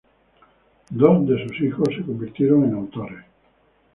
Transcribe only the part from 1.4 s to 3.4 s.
sus hijos se convirtieron en autores.